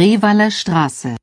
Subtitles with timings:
[0.00, 1.19] Revaler Straße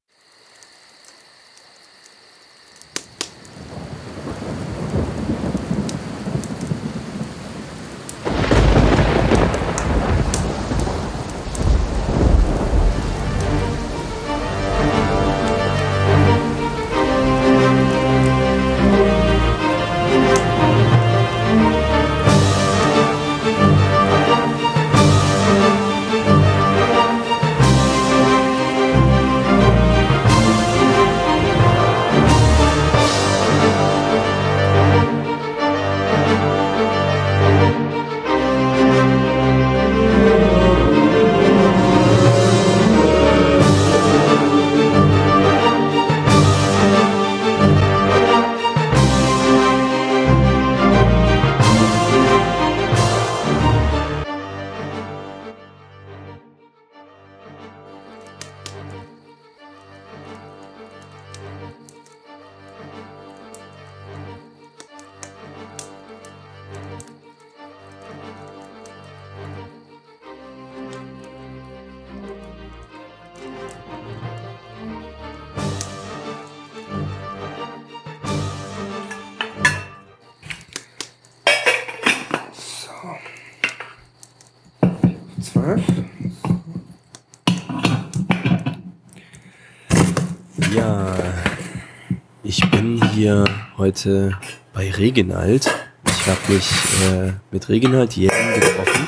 [93.28, 93.44] hier
[93.78, 94.38] heute
[94.72, 95.70] bei Reginald.
[96.06, 96.72] Ich habe mich
[97.12, 99.06] äh, mit Reginald Jäden getroffen,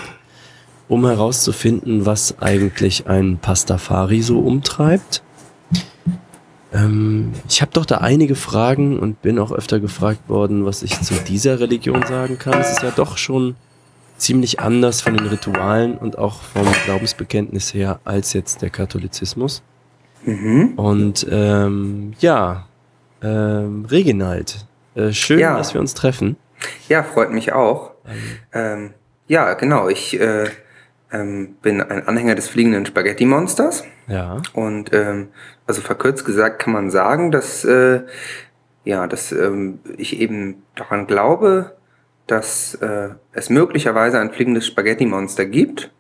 [0.90, 5.24] um herauszufinden, was eigentlich ein Pastafari so umtreibt.
[6.74, 11.00] Ähm, ich habe doch da einige Fragen und bin auch öfter gefragt worden, was ich
[11.00, 12.60] zu dieser Religion sagen kann.
[12.60, 13.56] Es ist ja doch schon
[14.18, 19.64] ziemlich anders von den Ritualen und auch vom Glaubensbekenntnis her als jetzt der Katholizismus.
[20.26, 20.74] Mhm.
[20.76, 22.66] Und ähm, ja,
[23.22, 25.58] ähm, Reginald, äh, schön, Ja.
[25.58, 26.38] dass wir uns treffen.
[26.88, 27.92] Ja, freut mich auch.
[28.54, 28.94] Ähm,
[29.28, 29.88] ja, genau.
[29.88, 30.50] Ich äh,
[31.12, 33.84] ähm, bin ein Anhänger des fliegenden Spaghetti-Monsters.
[34.08, 35.30] Ja, Und ähm,
[35.68, 38.02] also verkürzt gesagt kann man sagen, dass äh,
[38.84, 41.76] ja, dass ähm, ich eben daran glaube,
[42.28, 45.92] dass äh, es möglicherweise ein fliegendes Spaghetti-Monster gibt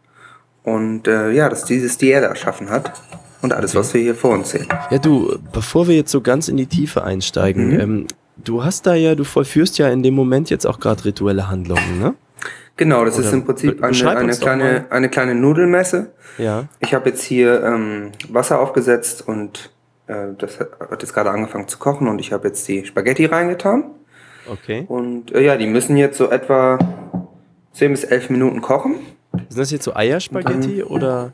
[0.63, 2.93] und äh, ja, dass dieses die Erde erschaffen hat
[3.41, 4.67] und alles, was wir hier vor uns sehen.
[4.89, 7.79] ja du, bevor wir jetzt so ganz in die Tiefe einsteigen, Mhm.
[7.79, 8.07] ähm,
[8.37, 11.99] du hast da ja, du vollführst ja in dem Moment jetzt auch gerade rituelle Handlungen,
[11.99, 12.13] ne?
[12.77, 16.11] Genau, das Oder ist im Prinzip eine, eine, kleine, eine kleine Nudelmesse.
[16.37, 19.71] Ja, Ich habe jetzt hier ähm, Wasser aufgesetzt und
[20.07, 23.25] äh, das hat, hat jetzt gerade angefangen zu kochen und ich habe jetzt die Spaghetti
[23.25, 23.83] reingetan.
[24.49, 24.85] okay.
[24.87, 26.79] Und äh, ja, die müssen jetzt so etwa
[27.73, 28.95] 10 bis 11 Minuten kochen.
[29.47, 31.31] Sind das jetzt so Eierspaghetti oder?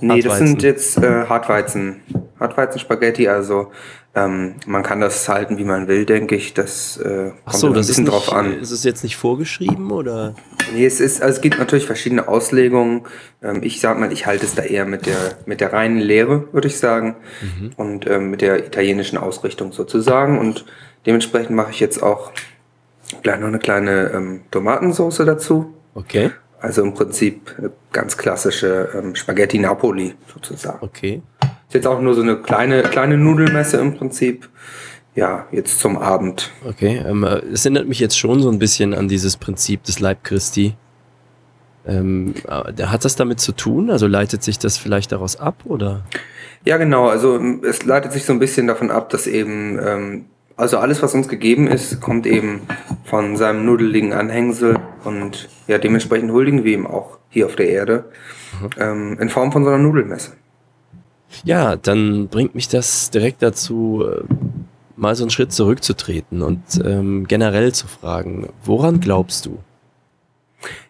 [0.00, 2.00] Nee, das sind jetzt äh, Hartweizen.
[2.40, 3.70] Hartweizen-Spaghetti, also
[4.16, 6.54] ähm, man kann das halten, wie man will, denke ich.
[6.54, 8.60] Das äh, kommt Ach so, immer das ist, nicht, drauf an.
[8.60, 10.34] ist es jetzt nicht vorgeschrieben oder?
[10.72, 13.02] Nee, es ist, also es gibt natürlich verschiedene Auslegungen.
[13.42, 16.52] Ähm, ich sag mal, ich halte es da eher mit der, mit der reinen Lehre,
[16.52, 17.16] würde ich sagen.
[17.76, 20.38] Und ähm, mit der italienischen Ausrichtung sozusagen.
[20.38, 20.64] Und
[21.06, 22.32] dementsprechend mache ich jetzt auch
[23.22, 25.74] gleich noch eine kleine ähm, Tomatensauce dazu.
[25.94, 26.30] Okay,
[26.64, 30.78] Also im Prinzip eine ganz klassische ähm, Spaghetti Napoli sozusagen.
[30.80, 31.20] okay.
[31.68, 34.48] Ist jetzt auch nur so eine kleine, kleine Nudelmesse im Prinzip.
[35.14, 36.50] Ja, jetzt zum Abend.
[36.66, 40.00] Okay, ähm, äh, es erinnert mich jetzt schon so ein bisschen an dieses Prinzip des
[40.00, 40.74] Leib Christi.
[41.86, 43.90] Ähm, äh, hat das damit zu tun?
[43.90, 46.06] Also leitet sich das vielleicht daraus ab oder?
[46.64, 47.08] Ja, genau.
[47.08, 50.24] Also ähm, es leitet sich so ein bisschen davon ab, dass eben, ähm,
[50.56, 52.62] also alles, was uns gegeben ist, kommt eben
[53.04, 58.04] von seinem nudeligen Anhängsel und ja, dementsprechend huldigen wir ihm auch hier auf der Erde
[58.78, 60.32] ähm, in Form von so einer Nudelmesse.
[61.42, 64.22] Ja, dann bringt mich das direkt dazu, äh,
[64.96, 69.58] mal so einen Schritt zurückzutreten und ähm, generell zu fragen, woran glaubst du?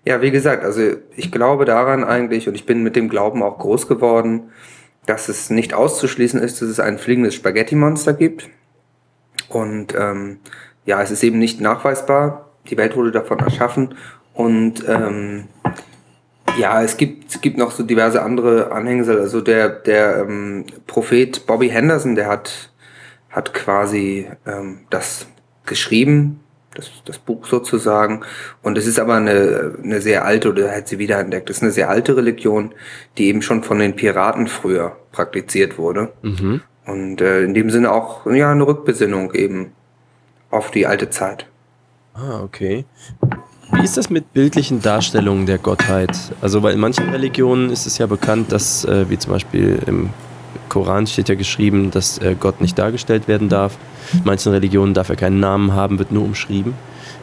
[0.04, 0.82] Ja, wie gesagt, also
[1.16, 4.50] ich glaube daran eigentlich und ich bin mit dem Glauben auch groß geworden,
[5.06, 8.48] dass es nicht auszuschließen ist, dass es ein fliegendes Spaghetti-Monster gibt.
[9.48, 10.38] Und ähm,
[10.84, 12.50] ja, es ist eben nicht nachweisbar.
[12.68, 13.94] Die Welt wurde davon erschaffen.
[14.32, 15.44] Und ähm,
[16.58, 19.20] ja, es gibt, es gibt noch so diverse andere Anhängsel.
[19.20, 22.70] Also der, der ähm, Prophet Bobby Henderson, der hat,
[23.30, 25.26] hat quasi ähm, das
[25.66, 26.40] geschrieben,
[26.74, 28.22] das, das Buch sozusagen.
[28.62, 31.62] Und es ist aber eine, eine sehr alte, oder er hat sie wiederentdeckt, es ist
[31.62, 32.72] eine sehr alte Religion,
[33.18, 36.12] die eben schon von den Piraten früher praktiziert wurde.
[36.22, 36.62] Mhm.
[36.86, 39.72] Und äh, in dem Sinne auch ja, eine Rückbesinnung eben
[40.50, 41.46] auf die alte Zeit.
[42.14, 42.84] Ah, okay.
[43.72, 46.10] Wie ist das mit bildlichen Darstellungen der Gottheit?
[46.40, 50.10] Also, weil in manchen Religionen ist es ja bekannt, dass, äh, wie zum Beispiel im
[50.68, 53.76] Koran steht ja geschrieben, dass äh, Gott nicht dargestellt werden darf.
[54.12, 56.74] In manchen Religionen darf er keinen Namen haben, wird nur umschrieben.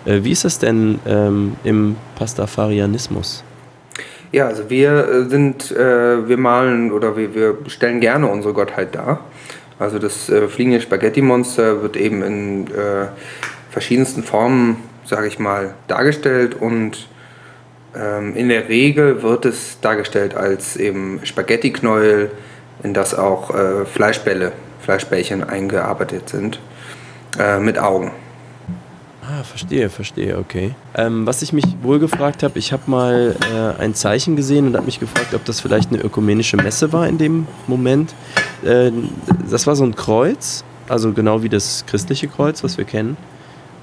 [0.06, 3.44] Äh, wie ist das denn ähm, im Pastafarianismus?
[4.32, 8.96] Ja, also wir äh, sind, äh, wir malen oder wir, wir stellen gerne unsere Gottheit
[8.96, 9.20] dar.
[9.82, 13.08] Also das äh, fliegende Spaghetti-Monster wird eben in äh,
[13.72, 17.08] verschiedensten Formen, sage ich mal, dargestellt und
[17.96, 22.30] ähm, in der Regel wird es dargestellt als eben Spaghetti-Knäuel,
[22.84, 24.52] in das auch äh, Fleischbälle,
[24.82, 26.60] Fleischbällchen eingearbeitet sind,
[27.40, 28.12] äh, mit Augen.
[29.24, 30.76] Ah, verstehe, verstehe, okay.
[30.94, 34.76] Ähm, was ich mich wohl gefragt habe, ich habe mal äh, ein Zeichen gesehen und
[34.76, 38.14] habe mich gefragt, ob das vielleicht eine ökumenische Messe war in dem Moment.
[38.64, 38.92] Äh,
[39.50, 43.18] das war so ein Kreuz, also genau wie das christliche Kreuz, was wir kennen,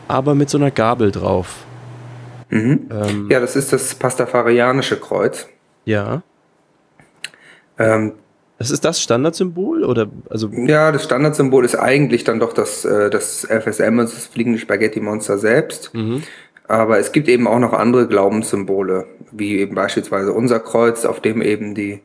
[0.07, 1.65] aber mit so einer Gabel drauf.
[2.51, 2.89] Mhm.
[2.91, 5.47] Ähm, ja, das ist das pastafarianische Kreuz.
[5.85, 6.23] Ja.
[7.79, 8.13] Ähm,
[8.59, 13.09] das ist das Standardsymbol oder also ja, das Standardsymbol ist eigentlich dann doch das äh,
[13.09, 15.95] das FSM, das fliegende Spaghetti Monster selbst.
[15.95, 16.23] Mhm.
[16.67, 21.41] Aber es gibt eben auch noch andere Glaubenssymbole, wie eben beispielsweise unser Kreuz, auf dem
[21.41, 22.03] eben die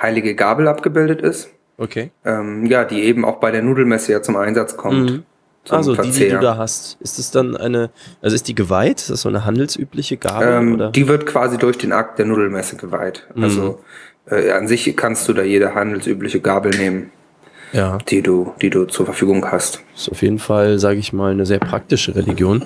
[0.00, 1.50] heilige Gabel abgebildet ist.
[1.78, 2.10] Okay.
[2.24, 5.10] Ähm, ja, die eben auch bei der Nudelmesse ja zum Einsatz kommt.
[5.10, 5.22] Mhm.
[5.68, 7.90] Also die, die du da hast, ist es dann eine,
[8.22, 9.00] also ist die geweiht?
[9.00, 10.48] Ist das so eine handelsübliche Gabel?
[10.48, 10.90] Ähm, oder?
[10.92, 13.26] Die wird quasi durch den Akt der Nudelmesse geweiht.
[13.34, 13.42] Mhm.
[13.42, 13.80] Also
[14.30, 17.10] äh, an sich kannst du da jede handelsübliche Gabel nehmen,
[17.72, 17.98] ja.
[18.08, 19.80] die, du, die du zur Verfügung hast.
[19.92, 22.64] Das ist auf jeden Fall, sage ich mal, eine sehr praktische Religion.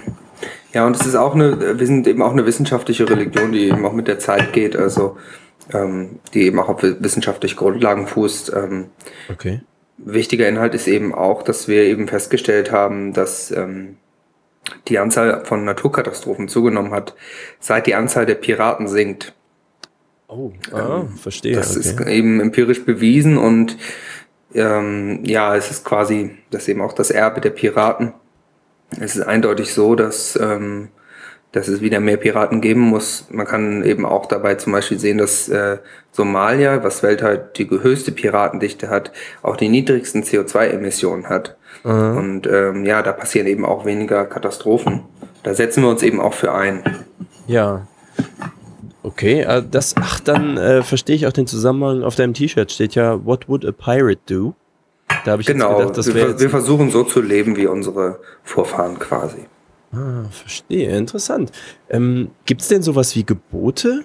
[0.73, 3.85] Ja, und es ist auch eine, wir sind eben auch eine wissenschaftliche Religion, die eben
[3.85, 5.17] auch mit der Zeit geht, also
[5.73, 8.53] ähm, die eben auch auf wissenschaftliche Grundlagen fußt.
[8.55, 8.87] Ähm,
[9.31, 9.61] okay.
[9.99, 13.97] Wichtiger Inhalt ist eben auch, dass wir eben festgestellt haben, dass ähm,
[14.89, 17.15] die Anzahl von Naturkatastrophen zugenommen hat,
[17.59, 19.35] seit die Anzahl der Piraten sinkt.
[20.29, 21.57] Oh, ah, ähm, verstehe.
[21.57, 21.81] Das okay.
[21.81, 23.77] ist eben empirisch bewiesen und
[24.55, 28.13] ähm, ja, es ist quasi, das ist eben auch das Erbe der Piraten.
[28.99, 30.89] Es ist eindeutig so, dass, ähm,
[31.53, 33.27] dass es wieder mehr Piraten geben muss.
[33.31, 35.79] Man kann eben auch dabei zum Beispiel sehen, dass äh,
[36.13, 39.13] Somalia, was weltweit die höchste Piratendichte hat,
[39.43, 41.57] auch die niedrigsten CO2-Emissionen hat.
[41.85, 42.17] Mhm.
[42.17, 45.03] Und ähm, ja, da passieren eben auch weniger Katastrophen.
[45.43, 46.83] Da setzen wir uns eben auch für ein.
[47.47, 47.87] Ja,
[49.03, 52.03] Okay, äh, das, ach, dann äh, verstehe ich auch den Zusammenhang.
[52.03, 54.55] Auf deinem T-Shirt steht ja, What would a pirate do?
[55.25, 58.99] Da habe ich genau, gedacht, das wir, wir versuchen so zu leben wie unsere Vorfahren
[58.99, 59.47] quasi.
[59.93, 61.51] Ah, verstehe, interessant.
[61.89, 64.05] Ähm, Gibt es denn sowas wie Gebote?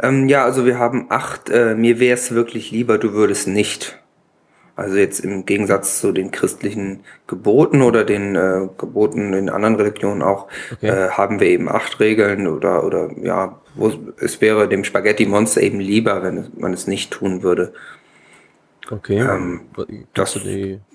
[0.00, 3.98] Ähm, ja, also wir haben acht, äh, mir wäre es wirklich lieber, du würdest nicht.
[4.76, 10.22] Also jetzt im Gegensatz zu den christlichen Geboten oder den äh, Geboten in anderen Religionen
[10.22, 10.88] auch, okay.
[10.88, 15.78] äh, haben wir eben acht Regeln oder, oder ja, wo, es wäre dem Spaghetti-Monster eben
[15.78, 17.72] lieber, wenn man es nicht tun würde.
[18.90, 19.18] Okay.
[19.18, 19.62] Ähm,
[20.12, 20.38] das,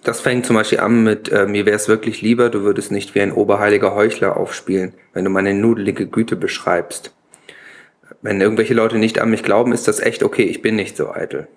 [0.03, 3.15] das fängt zum Beispiel an mit, äh, mir wäre es wirklich lieber, du würdest nicht
[3.15, 7.15] wie ein oberheiliger Heuchler aufspielen, wenn du meine nudelige Güte beschreibst.
[8.21, 11.12] Wenn irgendwelche Leute nicht an mich glauben, ist das echt okay, ich bin nicht so
[11.12, 11.47] eitel.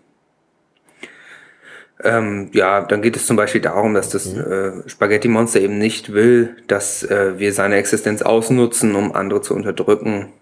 [2.02, 6.56] Ähm, ja, dann geht es zum Beispiel darum, dass das äh, Spaghetti-Monster eben nicht will,
[6.66, 10.32] dass äh, wir seine Existenz ausnutzen, um andere zu unterdrücken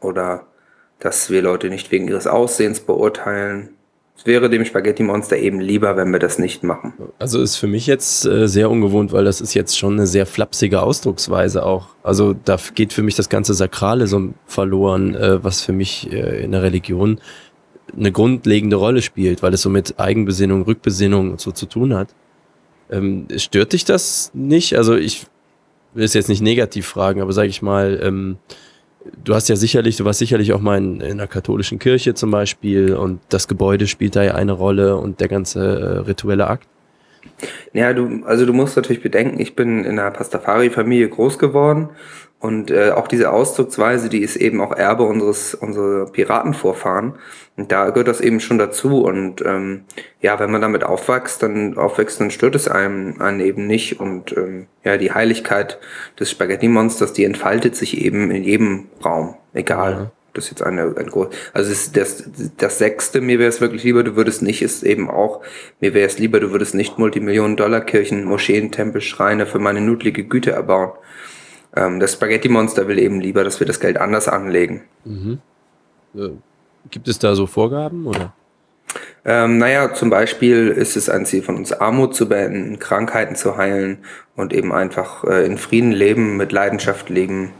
[0.00, 0.46] oder
[0.98, 3.70] dass wir Leute nicht wegen ihres Aussehens beurteilen.
[4.20, 6.92] Es wäre dem Spaghetti-Monster eben lieber, wenn wir das nicht machen.
[7.18, 10.26] Also ist für mich jetzt äh, sehr ungewohnt, weil das ist jetzt schon eine sehr
[10.26, 11.86] flapsige Ausdrucksweise auch.
[12.02, 16.44] Also da geht für mich das ganze Sakrale so verloren, äh, was für mich äh,
[16.44, 17.18] in der Religion
[17.96, 22.08] eine grundlegende Rolle spielt, weil es so mit Eigenbesinnung, Rückbesinnung und so zu tun hat.
[22.90, 24.76] Ähm, stört dich das nicht?
[24.76, 25.28] Also ich
[25.94, 28.36] will es jetzt nicht negativ fragen, aber sage ich mal, ähm,
[29.24, 32.30] du hast ja sicherlich, du warst sicherlich auch mal in, in einer katholischen Kirche zum
[32.30, 36.66] Beispiel und das Gebäude spielt da ja eine Rolle und der ganze äh, rituelle Akt.
[37.72, 41.90] Ja, du, also du musst natürlich bedenken, ich bin in einer Pastafari-Familie groß geworden
[42.40, 47.12] und äh, auch diese Ausdrucksweise, die ist eben auch Erbe unseres unserer Piratenvorfahren.
[47.58, 49.02] Und da gehört das eben schon dazu.
[49.02, 49.84] Und ähm,
[50.22, 54.00] ja, wenn man damit aufwächst, dann aufwächst, dann stört es einem, einen eben nicht.
[54.00, 55.78] Und ähm, ja, die Heiligkeit
[56.18, 60.10] des Spaghetti-Monsters, die entfaltet sich eben in jedem Raum, egal.
[60.32, 61.28] Das ist jetzt eine, ein groß.
[61.52, 62.24] Also ist das,
[62.56, 65.42] das sechste, mir wäre es wirklich lieber, du würdest nicht, ist eben auch,
[65.80, 70.52] mir wäre es lieber, du würdest nicht Multimillionen-Dollar-Kirchen, Moscheen, Tempel, Schreine für meine nudlige Güte
[70.52, 70.92] erbauen.
[71.74, 74.82] Ähm, das Spaghetti-Monster will eben lieber, dass wir das Geld anders anlegen.
[75.04, 75.38] Mhm.
[76.14, 76.30] Äh,
[76.90, 78.32] gibt es da so Vorgaben oder?
[79.24, 83.56] Ähm, naja, zum Beispiel ist es ein Ziel von uns, Armut zu beenden, Krankheiten zu
[83.56, 83.98] heilen
[84.34, 87.52] und eben einfach äh, in Frieden leben, mit Leidenschaft leben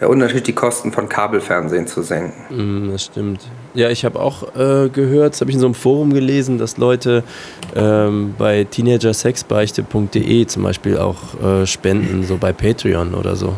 [0.00, 2.86] ja, und natürlich die Kosten von Kabelfernsehen zu senken.
[2.88, 3.40] Mm, das stimmt.
[3.74, 6.76] Ja, ich habe auch äh, gehört, das habe ich in so einem Forum gelesen, dass
[6.76, 7.24] Leute
[7.74, 13.54] ähm, bei teenagersexbeichte.de zum Beispiel auch äh, spenden, so bei Patreon oder so.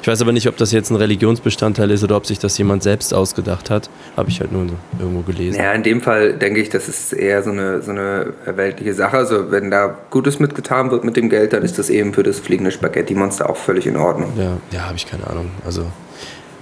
[0.00, 2.82] Ich weiß aber nicht, ob das jetzt ein Religionsbestandteil ist oder ob sich das jemand
[2.82, 3.90] selbst ausgedacht hat.
[4.16, 4.66] Habe ich halt nur
[4.98, 5.58] irgendwo gelesen.
[5.58, 9.16] Ja, in dem Fall denke ich, das ist eher so eine, so eine weltliche Sache.
[9.16, 12.38] Also wenn da Gutes mitgetan wird mit dem Geld, dann ist das eben für das
[12.38, 14.32] fliegende Spaghetti-Monster auch völlig in Ordnung.
[14.36, 15.50] Ja, ja habe ich keine Ahnung.
[15.64, 15.86] Also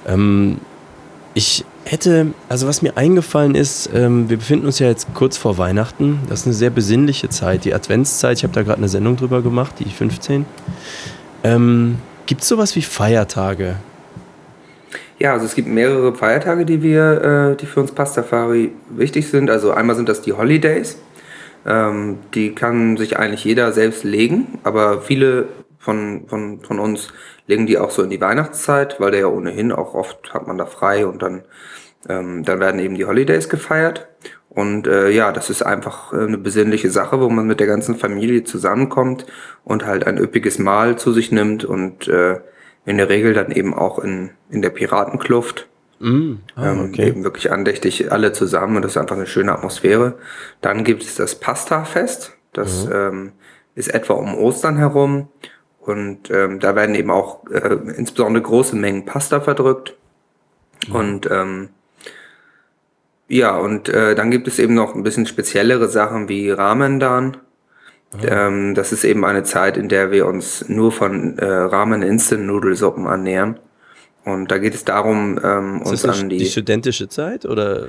[0.06, 0.58] ähm,
[1.34, 5.58] ich hätte, also was mir eingefallen ist, ähm, wir befinden uns ja jetzt kurz vor
[5.58, 6.20] Weihnachten.
[6.28, 8.38] Das ist eine sehr besinnliche Zeit, die Adventszeit.
[8.38, 10.46] Ich habe da gerade eine Sendung drüber gemacht, die 15.
[11.44, 13.76] Ähm, Gibt es sowas wie Feiertage?
[15.18, 19.48] Ja, also es gibt mehrere Feiertage, die wir, äh, die für uns Pastafari wichtig sind.
[19.48, 20.98] Also einmal sind das die Holidays.
[21.64, 25.46] Ähm, die kann sich eigentlich jeder selbst legen, aber viele
[25.78, 27.08] von, von, von uns
[27.46, 30.58] legen die auch so in die Weihnachtszeit, weil der ja ohnehin auch oft hat man
[30.58, 31.42] da frei und dann,
[32.08, 34.06] ähm, dann werden eben die Holidays gefeiert.
[34.56, 37.94] Und äh, ja, das ist einfach äh, eine besinnliche Sache, wo man mit der ganzen
[37.94, 39.26] Familie zusammenkommt
[39.64, 42.40] und halt ein üppiges Mahl zu sich nimmt und äh,
[42.86, 45.68] in der Regel dann eben auch in, in der Piratenkluft.
[45.98, 47.08] Mm, ah, ähm, okay.
[47.08, 50.14] eben wirklich andächtig alle zusammen und das ist einfach eine schöne Atmosphäre.
[50.62, 52.92] Dann gibt es das Pasta-Fest, das mhm.
[52.94, 53.32] ähm,
[53.74, 55.28] ist etwa um Ostern herum
[55.80, 59.98] und ähm, da werden eben auch äh, insbesondere große Mengen Pasta verdrückt.
[60.88, 60.94] Mhm.
[60.94, 61.68] Und ähm,
[63.28, 67.36] ja, und äh, dann gibt es eben noch ein bisschen speziellere Sachen wie Ramendan.
[68.12, 68.46] Ah.
[68.46, 73.58] Ähm, das ist eben eine Zeit, in der wir uns nur von äh, Ramen-Instant-Nudelsuppen ernähren.
[74.24, 76.38] Und da geht es darum, ähm, uns an die...
[76.38, 77.88] die studentische Zeit oder...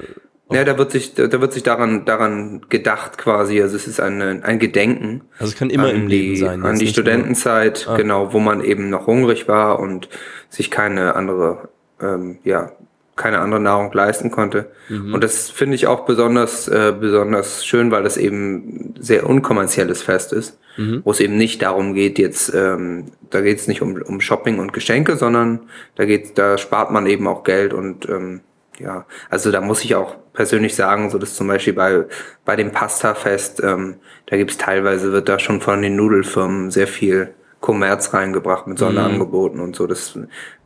[0.50, 3.62] Ja, da wird sich, da wird sich daran, daran gedacht quasi.
[3.62, 5.24] Also es ist ein, ein Gedenken.
[5.40, 6.64] Also es kann immer im Leben sein.
[6.64, 7.98] An die Studentenzeit, ah.
[7.98, 10.08] genau, wo man eben noch hungrig war und
[10.50, 11.68] sich keine andere,
[12.02, 12.72] ähm, ja,
[13.18, 14.68] keine andere Nahrung leisten konnte.
[14.88, 15.14] Mhm.
[15.14, 20.32] Und das finde ich auch besonders, äh, besonders schön, weil das eben sehr unkommerzielles Fest
[20.32, 21.02] ist, mhm.
[21.04, 24.60] wo es eben nicht darum geht, jetzt, ähm, da geht es nicht um, um Shopping
[24.60, 25.62] und Geschenke, sondern
[25.96, 28.42] da geht, da spart man eben auch Geld und ähm,
[28.80, 32.06] ja, also da muss ich auch persönlich sagen, so dass zum Beispiel bei,
[32.46, 33.96] bei dem Pasta-Fest, ähm,
[34.28, 37.34] da gibt's teilweise, wird da schon von den Nudelfirmen sehr viel
[37.68, 39.64] Kommerz reingebracht mit Sonderangeboten mhm.
[39.66, 39.88] und so.
[39.88, 40.18] Das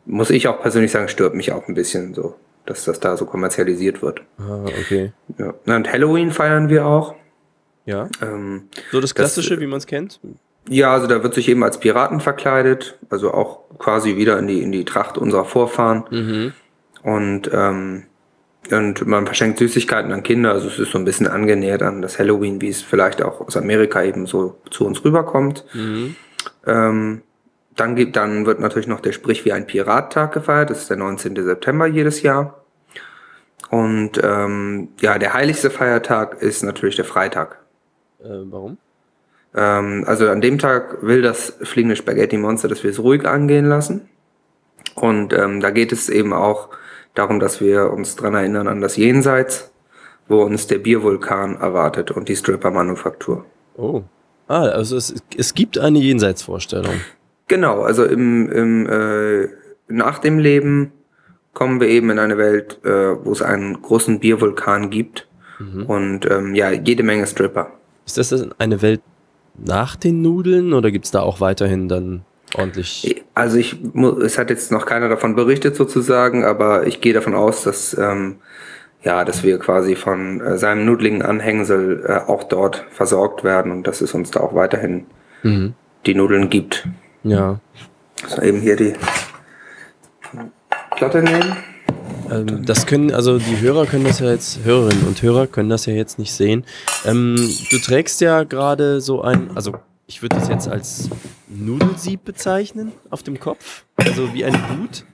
[0.06, 3.26] muss ich auch persönlich sagen, stört mich auch ein bisschen so, dass das da so
[3.26, 4.20] kommerzialisiert wird.
[4.38, 5.12] Ah, okay.
[5.36, 5.52] Ja.
[5.66, 7.16] Und Halloween feiern wir auch.
[7.86, 8.08] Ja.
[8.22, 10.20] Ähm, so das Klassische, das, wie man es kennt?
[10.68, 14.62] Ja, also da wird sich eben als Piraten verkleidet, also auch quasi wieder in die,
[14.62, 16.04] in die Tracht unserer Vorfahren.
[16.08, 16.52] Mhm.
[17.02, 18.04] Und, ähm,
[18.70, 22.20] und man verschenkt Süßigkeiten an Kinder, also es ist so ein bisschen angenähert an das
[22.20, 25.64] Halloween, wie es vielleicht auch aus Amerika eben so zu uns rüberkommt.
[25.74, 26.14] Mhm.
[26.66, 27.22] Ähm,
[27.76, 30.70] dann, gibt, dann wird natürlich noch der Sprich wie ein Pirattag gefeiert.
[30.70, 31.36] Das ist der 19.
[31.36, 32.62] September jedes Jahr.
[33.70, 37.58] Und ähm, ja, der heiligste Feiertag ist natürlich der Freitag.
[38.20, 38.76] Äh, warum?
[39.54, 44.08] Ähm, also an dem Tag will das fliegende Spaghetti-Monster, dass wir es ruhig angehen lassen.
[44.94, 46.68] Und ähm, da geht es eben auch
[47.14, 49.70] darum, dass wir uns dran erinnern an das Jenseits,
[50.28, 53.44] wo uns der Biervulkan erwartet und die Stripper-Manufaktur.
[53.76, 54.02] Oh.
[54.48, 57.00] Ah, also es, es gibt eine Jenseitsvorstellung.
[57.48, 59.48] Genau, also im, im, äh,
[59.88, 60.92] nach dem Leben
[61.52, 65.86] kommen wir eben in eine Welt, äh, wo es einen großen Biervulkan gibt mhm.
[65.86, 67.70] und ähm, ja, jede Menge Stripper.
[68.06, 69.00] Ist das eine Welt
[69.56, 72.24] nach den Nudeln oder gibt es da auch weiterhin dann
[72.56, 73.22] ordentlich?
[73.34, 73.76] Also ich,
[74.22, 78.36] es hat jetzt noch keiner davon berichtet sozusagen, aber ich gehe davon aus, dass ähm,
[79.02, 83.86] ja, dass wir quasi von äh, seinem nudligen Anhängsel äh, auch dort versorgt werden und
[83.86, 85.06] dass es uns da auch weiterhin
[85.42, 85.74] mhm.
[86.06, 86.88] die Nudeln gibt.
[87.24, 87.58] Ja.
[88.26, 88.94] So, eben hier die
[90.96, 91.56] Platte nehmen.
[92.30, 95.86] Ähm, das können, also die Hörer können das ja jetzt, Hörerinnen und Hörer können das
[95.86, 96.64] ja jetzt nicht sehen.
[97.04, 97.36] Ähm,
[97.70, 99.74] du trägst ja gerade so ein, also
[100.06, 101.10] ich würde das jetzt als
[101.48, 103.84] Nudelsieb bezeichnen auf dem Kopf.
[103.96, 105.04] Also wie ein Hut.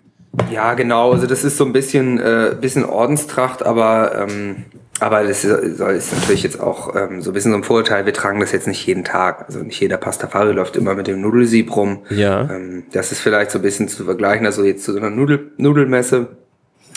[0.50, 1.12] Ja, genau.
[1.12, 4.64] Also das ist so ein bisschen, äh, bisschen Ordenstracht, aber ähm,
[5.00, 8.40] aber das ist natürlich jetzt auch ähm, so ein bisschen so ein Vorurteil, wir tragen
[8.40, 9.45] das jetzt nicht jeden Tag.
[9.47, 12.02] Also nicht jeder Pastafari läuft immer mit dem Nudelsieb rum.
[12.11, 12.50] Ja.
[12.50, 15.52] Ähm, das ist vielleicht so ein bisschen zu vergleichen, also jetzt zu so einer Nudel
[15.57, 16.26] Nudelmesse.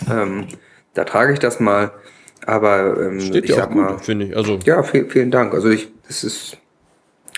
[0.10, 0.48] Ähm,
[0.96, 1.92] da trage ich das mal.
[2.48, 4.36] Aber ähm, Steht ich ja sag mal, finde ich.
[4.36, 5.54] Also ja, viel, vielen Dank.
[5.54, 6.58] Also ich, das ist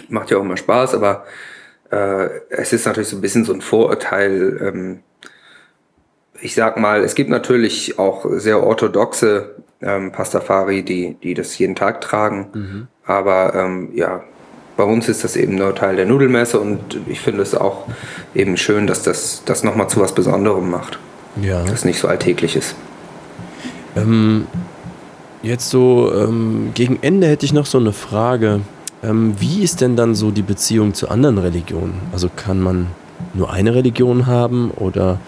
[0.07, 1.25] macht ja auch immer Spaß, aber
[1.91, 4.59] äh, es ist natürlich so ein bisschen so ein Vorurteil.
[4.61, 4.99] Ähm,
[6.43, 11.73] ich sag mal, es gibt natürlich auch sehr orthodoxe ähm, Pastafari, die, die das jeden
[11.73, 12.47] Tag tragen.
[12.53, 12.87] Mhm.
[13.05, 14.23] Aber ähm, ja,
[14.75, 17.87] bei uns ist das eben nur Teil der Nudelmesse und ich finde es auch
[18.35, 20.99] eben schön, dass das, das nochmal zu was Besonderem macht.
[21.41, 21.63] Ja.
[21.63, 22.75] Das nicht so alltäglich ist.
[23.95, 24.45] Ähm,
[25.43, 28.61] jetzt so ähm, gegen Ende hätte ich noch so eine Frage.
[29.01, 32.01] Ähm, wie ist denn dann so die Beziehung zu anderen Religionen?
[32.11, 32.87] Also kann man
[33.33, 35.19] nur eine Religion haben oder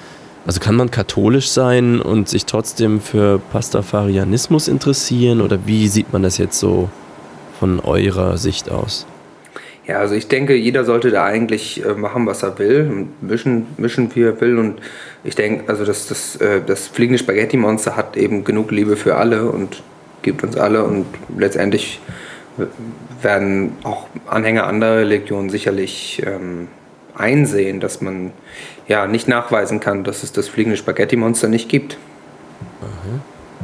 [0.45, 6.23] also kann man katholisch sein und sich trotzdem für Pastafarianismus interessieren oder wie sieht man
[6.23, 6.89] das jetzt so
[7.59, 9.07] von eurer Sicht aus?
[9.87, 13.67] Ja, also ich denke, jeder sollte da eigentlich äh, machen, was er will und mischen,
[13.77, 14.57] mischen wie er will.
[14.57, 14.81] Und
[15.23, 19.45] ich denke, also das, das, äh, das fliegende Spaghetti-Monster hat eben genug Liebe für alle
[19.45, 19.83] und
[20.23, 20.83] gibt uns alle.
[20.83, 21.05] Und
[21.37, 21.99] letztendlich
[23.21, 26.67] werden auch Anhänger anderer Religionen sicherlich ähm,
[27.17, 28.31] einsehen, dass man
[28.87, 31.97] ja nicht nachweisen kann, dass es das fliegende Spaghetti-Monster nicht gibt.
[32.81, 33.19] Aha.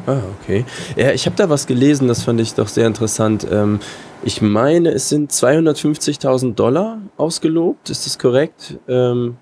[0.07, 0.65] Ah, okay.
[0.95, 3.45] Ja, ich habe da was gelesen, das fand ich doch sehr interessant.
[3.51, 3.79] Ähm,
[4.23, 8.79] ich meine, es sind 250.000 Dollar ausgelobt, ist das korrekt?
[8.87, 9.37] Ähm,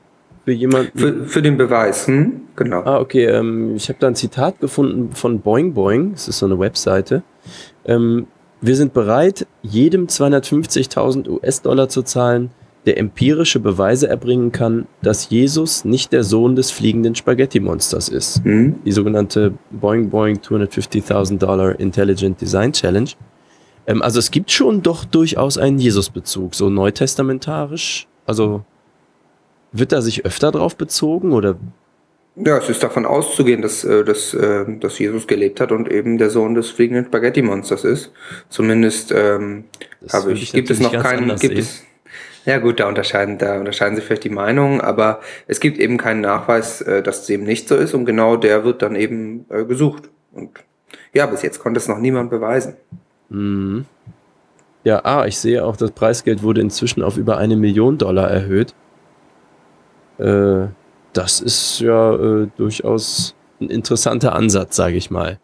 [0.46, 0.98] für jemanden?
[0.98, 2.42] Für, für, den Beweis, hm?
[2.56, 2.82] genau.
[2.84, 3.26] Ah, okay.
[3.26, 7.24] Ähm, ich habe da ein Zitat gefunden von Boing Boing, das ist so eine Webseite.
[7.86, 8.28] Ähm,
[8.62, 12.52] wir sind bereit, jedem 250.000 US-Dollar zu zahlen,
[12.90, 18.44] der empirische Beweise erbringen kann, dass Jesus nicht der Sohn des fliegenden Spaghetti-Monsters ist.
[18.44, 18.78] Mhm.
[18.84, 23.12] Die sogenannte Boing Boing 250.000 Dollar Intelligent Design Challenge.
[23.86, 28.08] Ähm, also es gibt schon doch durchaus einen Jesus-Bezug, so neutestamentarisch.
[28.26, 28.66] Also
[29.72, 31.58] wird da sich öfter drauf bezogen oder?
[32.38, 36.18] Ja, es ist davon auszugehen, dass, äh, dass, äh, dass Jesus gelebt hat und eben
[36.18, 38.12] der Sohn des fliegenden Spaghetti-Monsters ist.
[38.50, 39.66] Zumindest ähm,
[40.12, 41.84] habe ich, gibt es noch keinen, gibt es,
[42.50, 46.22] ja gut, da unterscheiden, da unterscheiden sich vielleicht die Meinungen, aber es gibt eben keinen
[46.22, 49.66] Nachweis, äh, dass es eben nicht so ist und genau der wird dann eben äh,
[49.66, 50.10] gesucht.
[50.32, 50.50] Und
[51.14, 52.74] ja, bis jetzt konnte es noch niemand beweisen.
[53.30, 53.86] Mhm.
[54.84, 58.74] Ja, ah, ich sehe auch, das Preisgeld wurde inzwischen auf über eine Million Dollar erhöht.
[60.18, 60.70] Äh,
[61.14, 65.38] das ist ja äh, durchaus ein interessanter Ansatz, sage ich mal.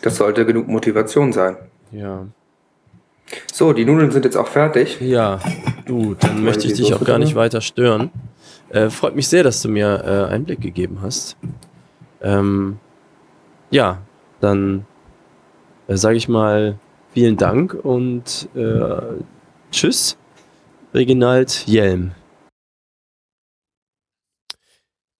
[0.00, 1.58] Das sollte genug Motivation sein.
[1.92, 2.26] Ja.
[3.52, 5.00] So, die Nudeln sind jetzt auch fertig.
[5.00, 5.40] Ja,
[5.86, 8.10] du, dann möchte ich dich auch gar nicht weiter stören.
[8.70, 11.36] Äh, freut mich sehr, dass du mir äh, Einblick gegeben hast.
[12.20, 12.78] Ähm,
[13.70, 14.02] ja,
[14.40, 14.86] dann
[15.86, 16.78] äh, sage ich mal
[17.12, 19.22] vielen Dank und äh,
[19.70, 20.16] tschüss,
[20.94, 22.12] Reginald Jelm.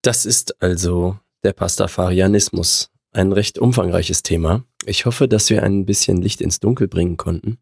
[0.01, 2.89] Das ist also der Pastafarianismus.
[3.11, 4.63] Ein recht umfangreiches Thema.
[4.85, 7.57] Ich hoffe, dass wir ein bisschen Licht ins Dunkel bringen konnten.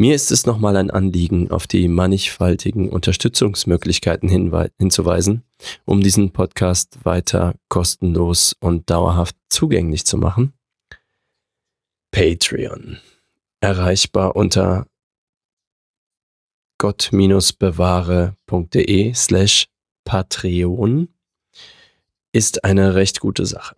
[0.00, 5.42] Mir ist es nochmal ein Anliegen, auf die mannigfaltigen Unterstützungsmöglichkeiten hinzuweisen,
[5.86, 10.52] um diesen Podcast weiter kostenlos und dauerhaft zugänglich zu machen.
[12.12, 12.98] Patreon.
[13.58, 14.86] Erreichbar unter
[16.78, 19.66] gott-bewahre.de slash
[20.04, 21.08] Patreon
[22.30, 23.74] ist eine recht gute Sache.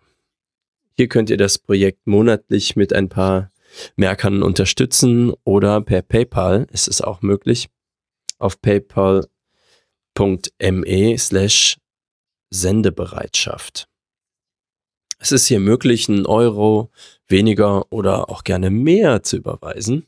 [0.99, 3.50] Hier könnt ihr das Projekt monatlich mit ein paar
[3.97, 7.69] Merkern unterstützen oder per PayPal ist es auch möglich.
[8.39, 9.29] Auf paypal.me
[11.19, 11.79] slash
[12.51, 13.87] Sendebereitschaft.
[15.19, 16.91] Es ist hier möglich, einen Euro
[17.29, 20.07] weniger oder auch gerne mehr zu überweisen.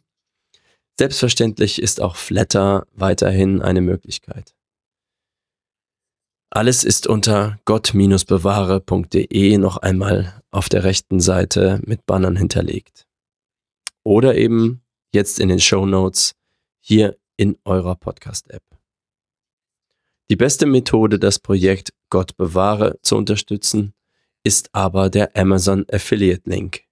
[0.98, 4.54] Selbstverständlich ist auch Flatter weiterhin eine Möglichkeit.
[6.50, 13.06] Alles ist unter gott-bewahre.de noch einmal auf der rechten Seite mit Bannern hinterlegt
[14.04, 16.34] oder eben jetzt in den Show Notes
[16.80, 18.62] hier in eurer Podcast-App.
[20.30, 23.94] Die beste Methode, das Projekt Gott bewahre zu unterstützen,
[24.44, 26.84] ist aber der Amazon Affiliate Link.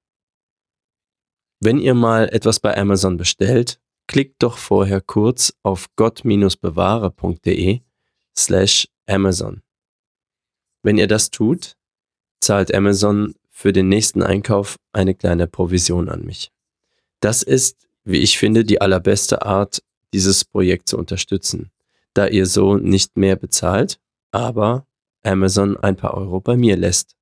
[1.61, 7.81] Wenn ihr mal etwas bei Amazon bestellt, klickt doch vorher kurz auf gott-bewahre.de
[8.37, 9.63] slash Amazon.
[10.83, 11.77] Wenn ihr das tut,
[12.41, 16.51] zahlt Amazon für den nächsten Einkauf eine kleine Provision an mich.
[17.21, 21.71] Das ist, wie ich finde, die allerbeste Art, dieses Projekt zu unterstützen,
[22.15, 24.01] da ihr so nicht mehr bezahlt,
[24.33, 24.87] aber
[25.23, 27.15] Amazon ein paar Euro bei mir lässt.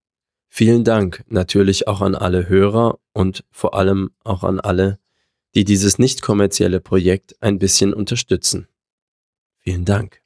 [0.48, 4.98] Vielen Dank natürlich auch an alle Hörer und vor allem auch an alle,
[5.54, 8.68] die dieses nicht kommerzielle Projekt ein bisschen unterstützen.
[9.58, 10.22] Vielen Dank.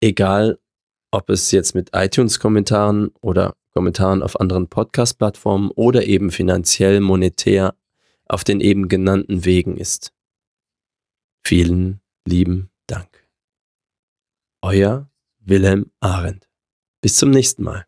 [0.00, 0.58] Egal,
[1.10, 7.74] ob es jetzt mit iTunes-Kommentaren oder Kommentaren auf anderen Podcast-Plattformen oder eben finanziell, monetär
[8.26, 10.12] auf den eben genannten Wegen ist.
[11.44, 13.28] Vielen lieben Dank.
[14.62, 16.48] Euer Wilhelm Arendt.
[17.00, 17.86] Bis zum nächsten Mal.